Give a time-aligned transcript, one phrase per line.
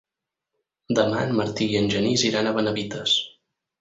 [0.99, 3.19] Demà en Martí i en Genís iran a Benavites.